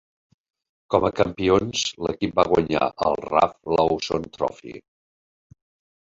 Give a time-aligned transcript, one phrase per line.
[0.93, 4.73] Com a campions, l'equip va guanyar el Ralph Lawson Trophy.